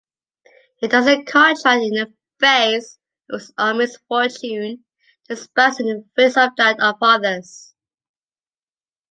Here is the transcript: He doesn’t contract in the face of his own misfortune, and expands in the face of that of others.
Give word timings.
He 0.77 0.87
doesn’t 0.87 1.27
contract 1.27 1.83
in 1.83 1.93
the 1.93 2.11
face 2.39 2.97
of 3.29 3.41
his 3.41 3.53
own 3.55 3.77
misfortune, 3.77 4.63
and 4.63 4.83
expands 5.37 5.79
in 5.79 5.85
the 5.85 6.03
face 6.15 6.37
of 6.37 6.55
that 6.57 6.79
of 6.79 6.95
others. 7.03 7.75